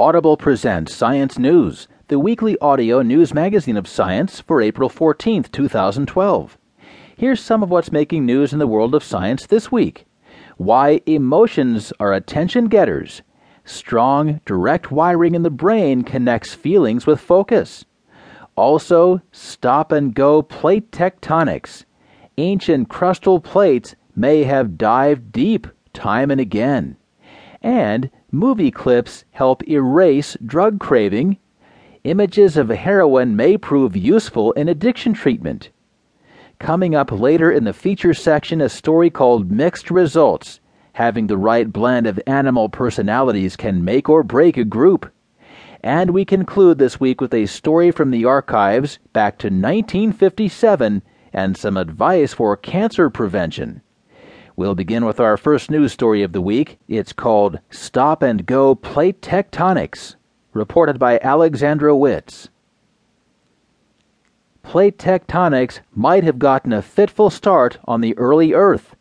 Audible 0.00 0.38
presents 0.38 0.94
Science 0.94 1.38
News, 1.38 1.86
the 2.08 2.18
weekly 2.18 2.56
audio 2.60 3.02
news 3.02 3.34
magazine 3.34 3.76
of 3.76 3.86
science 3.86 4.40
for 4.40 4.62
April 4.62 4.88
14th, 4.88 5.52
2012. 5.52 6.56
Here's 7.18 7.38
some 7.38 7.62
of 7.62 7.68
what's 7.68 7.92
making 7.92 8.24
news 8.24 8.54
in 8.54 8.58
the 8.58 8.66
world 8.66 8.94
of 8.94 9.04
science 9.04 9.44
this 9.44 9.70
week. 9.70 10.06
Why 10.56 11.02
emotions 11.04 11.92
are 12.00 12.14
attention 12.14 12.68
getters. 12.68 13.20
Strong, 13.66 14.40
direct 14.46 14.90
wiring 14.90 15.34
in 15.34 15.42
the 15.42 15.50
brain 15.50 16.02
connects 16.02 16.54
feelings 16.54 17.06
with 17.06 17.20
focus. 17.20 17.84
Also, 18.56 19.20
stop 19.32 19.92
and 19.92 20.14
go 20.14 20.40
plate 20.40 20.90
tectonics. 20.92 21.84
Ancient 22.38 22.88
crustal 22.88 23.44
plates 23.44 23.96
may 24.16 24.44
have 24.44 24.78
dived 24.78 25.30
deep 25.30 25.66
time 25.92 26.30
and 26.30 26.40
again. 26.40 26.96
And 27.60 28.10
movie 28.32 28.70
clips 28.70 29.24
help 29.32 29.66
erase 29.68 30.36
drug 30.44 30.78
craving. 30.78 31.36
Images 32.04 32.56
of 32.56 32.68
heroin 32.68 33.36
may 33.36 33.56
prove 33.56 33.96
useful 33.96 34.52
in 34.52 34.68
addiction 34.68 35.12
treatment. 35.12 35.70
Coming 36.58 36.94
up 36.94 37.10
later 37.10 37.50
in 37.50 37.64
the 37.64 37.72
feature 37.72 38.14
section, 38.14 38.60
a 38.60 38.68
story 38.68 39.10
called 39.10 39.50
Mixed 39.50 39.90
Results. 39.90 40.60
Having 40.92 41.26
the 41.26 41.38
right 41.38 41.72
blend 41.72 42.06
of 42.06 42.20
animal 42.26 42.68
personalities 42.68 43.56
can 43.56 43.84
make 43.84 44.08
or 44.08 44.22
break 44.22 44.56
a 44.56 44.64
group. 44.64 45.10
And 45.82 46.10
we 46.10 46.24
conclude 46.24 46.78
this 46.78 47.00
week 47.00 47.20
with 47.20 47.32
a 47.32 47.46
story 47.46 47.90
from 47.90 48.10
the 48.10 48.26
archives 48.26 48.98
back 49.12 49.38
to 49.38 49.46
1957 49.46 51.02
and 51.32 51.56
some 51.56 51.76
advice 51.76 52.34
for 52.34 52.56
cancer 52.56 53.08
prevention. 53.08 53.80
We'll 54.60 54.74
begin 54.74 55.06
with 55.06 55.20
our 55.20 55.38
first 55.38 55.70
news 55.70 55.90
story 55.90 56.22
of 56.22 56.32
the 56.32 56.42
week. 56.42 56.78
It's 56.86 57.14
called 57.14 57.60
Stop 57.70 58.22
and 58.22 58.44
Go 58.44 58.74
Plate 58.74 59.22
Tectonics, 59.22 60.16
reported 60.52 60.98
by 60.98 61.18
Alexandra 61.20 61.92
Witze. 61.94 62.50
Plate 64.62 64.98
tectonics 64.98 65.80
might 65.94 66.24
have 66.24 66.38
gotten 66.38 66.74
a 66.74 66.82
fitful 66.82 67.30
start 67.30 67.78
on 67.86 68.02
the 68.02 68.14
early 68.18 68.52
Earth. 68.52 68.94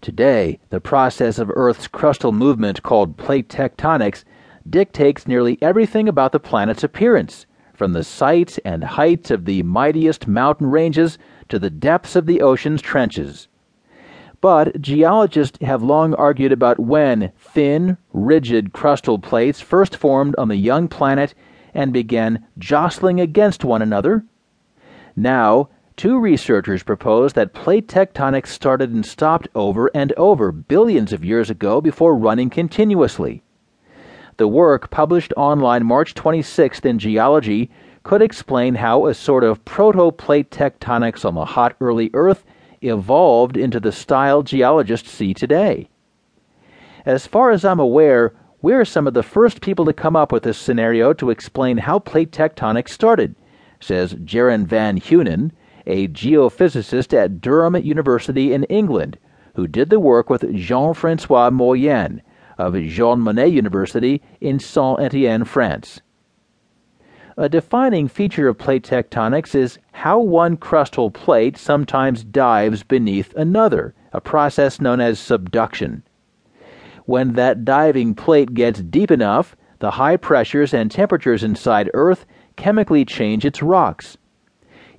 Today, 0.00 0.60
the 0.70 0.80
process 0.80 1.40
of 1.40 1.50
Earth's 1.56 1.88
crustal 1.88 2.32
movement 2.32 2.84
called 2.84 3.16
plate 3.16 3.48
tectonics 3.48 4.22
dictates 4.70 5.26
nearly 5.26 5.58
everything 5.60 6.08
about 6.08 6.30
the 6.30 6.38
planet's 6.38 6.84
appearance, 6.84 7.44
from 7.74 7.92
the 7.92 8.04
sites 8.04 8.60
and 8.64 8.84
heights 8.84 9.32
of 9.32 9.46
the 9.46 9.64
mightiest 9.64 10.28
mountain 10.28 10.70
ranges 10.70 11.18
to 11.48 11.58
the 11.58 11.70
depths 11.70 12.14
of 12.14 12.26
the 12.26 12.40
ocean's 12.40 12.80
trenches. 12.80 13.48
But 14.46 14.80
geologists 14.80 15.58
have 15.60 15.82
long 15.82 16.14
argued 16.14 16.52
about 16.52 16.78
when 16.78 17.32
thin, 17.36 17.98
rigid 18.12 18.72
crustal 18.72 19.20
plates 19.20 19.60
first 19.60 19.96
formed 19.96 20.36
on 20.38 20.46
the 20.46 20.54
young 20.54 20.86
planet 20.86 21.34
and 21.74 21.92
began 21.92 22.46
jostling 22.56 23.20
against 23.20 23.64
one 23.64 23.82
another. 23.82 24.24
Now, 25.16 25.70
two 25.96 26.20
researchers 26.20 26.84
propose 26.84 27.32
that 27.32 27.54
plate 27.54 27.88
tectonics 27.88 28.46
started 28.46 28.92
and 28.92 29.04
stopped 29.04 29.48
over 29.56 29.90
and 29.92 30.12
over 30.12 30.52
billions 30.52 31.12
of 31.12 31.24
years 31.24 31.50
ago 31.50 31.80
before 31.80 32.14
running 32.14 32.48
continuously. 32.48 33.42
The 34.36 34.46
work, 34.46 34.90
published 34.90 35.32
online 35.36 35.84
March 35.84 36.14
26th 36.14 36.86
in 36.86 37.00
Geology, 37.00 37.68
could 38.04 38.22
explain 38.22 38.76
how 38.76 39.06
a 39.06 39.14
sort 39.14 39.42
of 39.42 39.64
proto 39.64 40.12
plate 40.12 40.52
tectonics 40.52 41.24
on 41.24 41.34
the 41.34 41.46
hot 41.46 41.74
early 41.80 42.12
Earth 42.14 42.44
evolved 42.82 43.56
into 43.56 43.80
the 43.80 43.92
style 43.92 44.42
geologists 44.42 45.10
see 45.10 45.34
today. 45.34 45.88
As 47.04 47.26
far 47.26 47.50
as 47.50 47.64
I'm 47.64 47.80
aware, 47.80 48.34
we're 48.62 48.84
some 48.84 49.06
of 49.06 49.14
the 49.14 49.22
first 49.22 49.60
people 49.60 49.84
to 49.84 49.92
come 49.92 50.16
up 50.16 50.32
with 50.32 50.42
this 50.42 50.58
scenario 50.58 51.12
to 51.14 51.30
explain 51.30 51.78
how 51.78 51.98
plate 51.98 52.32
tectonics 52.32 52.88
started, 52.88 53.36
says 53.80 54.14
Jeroen 54.14 54.66
van 54.66 54.98
Hunen, 54.98 55.52
a 55.86 56.08
geophysicist 56.08 57.12
at 57.12 57.40
Durham 57.40 57.76
University 57.76 58.52
in 58.52 58.64
England, 58.64 59.18
who 59.54 59.66
did 59.68 59.88
the 59.90 60.00
work 60.00 60.28
with 60.28 60.54
Jean 60.54 60.94
Francois 60.94 61.50
Moyen 61.50 62.22
of 62.58 62.74
Jean 62.74 63.20
Monnet 63.20 63.52
University 63.52 64.20
in 64.40 64.58
Saint 64.58 65.00
Etienne, 65.00 65.44
France. 65.44 66.00
A 67.36 67.48
defining 67.48 68.08
feature 68.08 68.48
of 68.48 68.58
plate 68.58 68.82
tectonics 68.82 69.54
is 69.54 69.78
how 69.96 70.18
one 70.18 70.58
crustal 70.58 71.10
plate 71.10 71.56
sometimes 71.56 72.22
dives 72.22 72.82
beneath 72.82 73.34
another, 73.34 73.94
a 74.12 74.20
process 74.20 74.78
known 74.78 75.00
as 75.00 75.18
subduction. 75.18 76.02
When 77.06 77.32
that 77.32 77.64
diving 77.64 78.14
plate 78.14 78.52
gets 78.52 78.82
deep 78.82 79.10
enough, 79.10 79.56
the 79.78 79.92
high 79.92 80.18
pressures 80.18 80.74
and 80.74 80.90
temperatures 80.90 81.42
inside 81.42 81.90
Earth 81.94 82.26
chemically 82.56 83.06
change 83.06 83.46
its 83.46 83.62
rocks. 83.62 84.18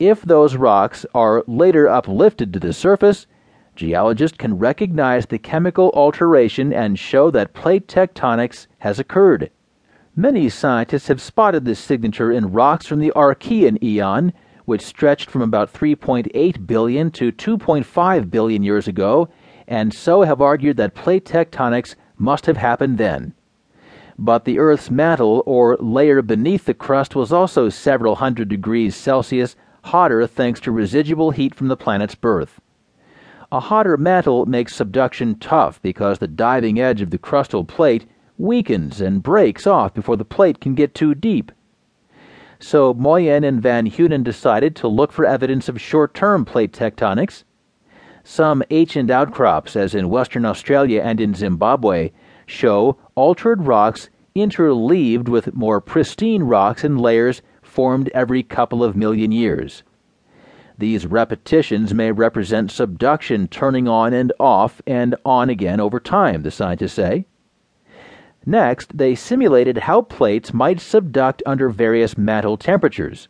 If 0.00 0.22
those 0.22 0.56
rocks 0.56 1.06
are 1.14 1.44
later 1.46 1.88
uplifted 1.88 2.52
to 2.52 2.58
the 2.58 2.72
surface, 2.72 3.28
geologists 3.76 4.36
can 4.36 4.58
recognize 4.58 5.26
the 5.26 5.38
chemical 5.38 5.92
alteration 5.94 6.72
and 6.72 6.98
show 6.98 7.30
that 7.30 7.54
plate 7.54 7.86
tectonics 7.86 8.66
has 8.78 8.98
occurred. 8.98 9.52
Many 10.16 10.48
scientists 10.48 11.06
have 11.06 11.20
spotted 11.20 11.64
this 11.64 11.78
signature 11.78 12.32
in 12.32 12.52
rocks 12.52 12.86
from 12.86 12.98
the 12.98 13.12
Archean 13.14 13.80
eon, 13.84 14.32
which 14.70 14.86
stretched 14.86 15.28
from 15.28 15.42
about 15.42 15.72
3.8 15.72 16.64
billion 16.64 17.10
to 17.10 17.32
2.5 17.32 18.30
billion 18.30 18.62
years 18.62 18.86
ago, 18.86 19.28
and 19.66 19.92
so 19.92 20.22
have 20.22 20.40
argued 20.40 20.76
that 20.76 20.94
plate 20.94 21.24
tectonics 21.24 21.96
must 22.16 22.46
have 22.46 22.56
happened 22.56 22.96
then. 22.96 23.34
But 24.16 24.44
the 24.44 24.60
Earth's 24.60 24.88
mantle, 24.88 25.42
or 25.44 25.76
layer 25.80 26.22
beneath 26.22 26.66
the 26.66 26.74
crust, 26.74 27.16
was 27.16 27.32
also 27.32 27.68
several 27.68 28.14
hundred 28.14 28.48
degrees 28.48 28.94
Celsius 28.94 29.56
hotter 29.82 30.24
thanks 30.28 30.60
to 30.60 30.70
residual 30.70 31.32
heat 31.32 31.52
from 31.52 31.66
the 31.66 31.76
planet's 31.76 32.14
birth. 32.14 32.60
A 33.50 33.58
hotter 33.58 33.96
mantle 33.96 34.46
makes 34.46 34.76
subduction 34.76 35.34
tough 35.40 35.82
because 35.82 36.20
the 36.20 36.28
diving 36.28 36.78
edge 36.78 37.02
of 37.02 37.10
the 37.10 37.18
crustal 37.18 37.66
plate 37.66 38.06
weakens 38.38 39.00
and 39.00 39.20
breaks 39.20 39.66
off 39.66 39.94
before 39.94 40.16
the 40.16 40.24
plate 40.24 40.60
can 40.60 40.76
get 40.76 40.94
too 40.94 41.12
deep. 41.16 41.50
So 42.62 42.92
Moyen 42.92 43.42
and 43.42 43.62
Van 43.62 43.88
Hunen 43.88 44.22
decided 44.22 44.76
to 44.76 44.88
look 44.88 45.12
for 45.12 45.24
evidence 45.24 45.68
of 45.70 45.80
short 45.80 46.12
term 46.12 46.44
plate 46.44 46.72
tectonics. 46.72 47.44
Some 48.22 48.62
ancient 48.68 49.10
outcrops, 49.10 49.76
as 49.76 49.94
in 49.94 50.10
Western 50.10 50.44
Australia 50.44 51.00
and 51.02 51.22
in 51.22 51.34
Zimbabwe, 51.34 52.10
show 52.44 52.98
altered 53.14 53.62
rocks 53.62 54.10
interleaved 54.34 55.26
with 55.26 55.54
more 55.54 55.80
pristine 55.80 56.42
rocks 56.42 56.84
in 56.84 56.98
layers 56.98 57.40
formed 57.62 58.10
every 58.10 58.42
couple 58.42 58.84
of 58.84 58.94
million 58.94 59.32
years. 59.32 59.82
These 60.76 61.06
repetitions 61.06 61.94
may 61.94 62.12
represent 62.12 62.70
subduction 62.70 63.48
turning 63.48 63.88
on 63.88 64.12
and 64.12 64.34
off 64.38 64.82
and 64.86 65.14
on 65.24 65.48
again 65.48 65.80
over 65.80 65.98
time, 65.98 66.42
the 66.42 66.50
scientists 66.50 66.92
say. 66.92 67.26
Next, 68.46 68.96
they 68.96 69.14
simulated 69.14 69.78
how 69.78 70.00
plates 70.02 70.54
might 70.54 70.78
subduct 70.78 71.42
under 71.44 71.68
various 71.68 72.16
mantle 72.16 72.56
temperatures. 72.56 73.28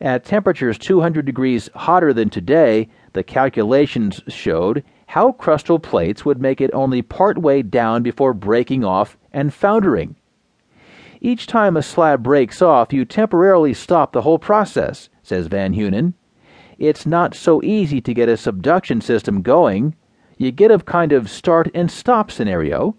At 0.00 0.24
temperatures 0.24 0.78
200 0.78 1.24
degrees 1.24 1.70
hotter 1.74 2.12
than 2.12 2.28
today, 2.28 2.88
the 3.12 3.22
calculations 3.22 4.20
showed 4.26 4.82
how 5.06 5.32
crustal 5.32 5.80
plates 5.80 6.24
would 6.24 6.40
make 6.40 6.60
it 6.60 6.70
only 6.74 7.02
part 7.02 7.38
way 7.38 7.62
down 7.62 8.02
before 8.02 8.34
breaking 8.34 8.84
off 8.84 9.16
and 9.32 9.54
foundering. 9.54 10.16
Each 11.20 11.46
time 11.46 11.76
a 11.76 11.82
slab 11.82 12.22
breaks 12.22 12.60
off, 12.60 12.92
you 12.92 13.04
temporarily 13.04 13.72
stop 13.72 14.12
the 14.12 14.22
whole 14.22 14.38
process, 14.38 15.08
says 15.22 15.46
Van 15.46 15.72
Hunen. 15.72 16.14
It's 16.78 17.06
not 17.06 17.34
so 17.34 17.62
easy 17.62 18.00
to 18.02 18.12
get 18.12 18.28
a 18.28 18.36
subduction 18.36 19.00
system 19.00 19.40
going. 19.40 19.94
You 20.36 20.50
get 20.50 20.70
a 20.70 20.78
kind 20.78 21.12
of 21.12 21.30
start 21.30 21.70
and 21.74 21.90
stop 21.90 22.30
scenario 22.30 22.96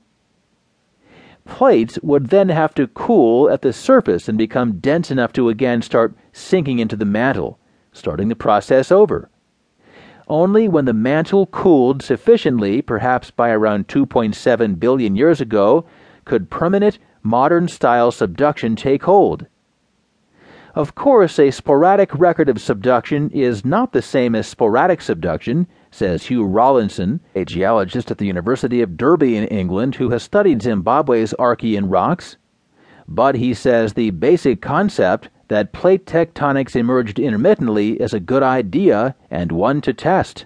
plates 1.48 1.98
would 2.04 2.28
then 2.28 2.50
have 2.50 2.76
to 2.76 2.88
cool 2.88 3.50
at 3.50 3.62
the 3.62 3.74
surface 3.74 4.30
and 4.30 4.38
become 4.38 4.80
dense 4.80 5.10
enough 5.10 5.34
to 5.34 5.50
again 5.50 5.82
start 5.82 6.16
sinking 6.32 6.80
into 6.80 6.96
the 6.96 7.06
mantle, 7.06 7.58
starting 7.92 8.28
the 8.28 8.36
process 8.36 8.92
over. 8.92 9.30
Only 10.28 10.68
when 10.68 10.86
the 10.86 10.94
mantle 10.94 11.48
cooled 11.48 12.04
sufficiently, 12.04 12.82
perhaps 12.82 13.32
by 13.32 13.50
around 13.50 13.88
2.7 13.88 14.80
billion 14.80 15.16
years 15.16 15.40
ago, 15.40 15.86
could 16.26 16.50
permanent, 16.50 17.00
modern 17.24 17.68
style 17.68 18.12
subduction 18.12 18.76
take 18.76 19.04
hold. 19.04 19.48
Of 20.76 20.94
course, 20.94 21.40
a 21.40 21.50
sporadic 21.50 22.14
record 22.14 22.50
of 22.50 22.62
subduction 22.62 23.32
is 23.32 23.66
not 23.66 23.94
the 23.94 24.02
same 24.02 24.36
as 24.36 24.46
sporadic 24.46 25.02
subduction, 25.02 25.66
says 25.98 26.28
Hugh 26.28 26.44
Rollinson, 26.44 27.20
a 27.34 27.44
geologist 27.44 28.12
at 28.12 28.20
the 28.20 28.28
University 28.28 28.82
of 28.82 28.98
Derby 28.98 29.36
in 29.36 29.46
England 29.46 29.96
who 29.96 30.12
has 30.12 30.22
studied 30.22 30.62
Zimbabwe's 30.62 31.34
Archean 31.40 31.86
rocks. 31.88 32.38
But 33.08 33.34
he 33.34 33.56
says 33.56 33.94
the 33.94 34.12
basic 34.12 34.62
concept 34.62 35.30
that 35.48 35.74
plate 35.74 36.06
tectonics 36.06 36.76
emerged 36.76 37.18
intermittently 37.18 37.94
is 37.94 38.14
a 38.14 38.20
good 38.20 38.44
idea 38.44 39.16
and 39.32 39.52
one 39.52 39.82
to 39.82 39.92
test. 39.92 40.46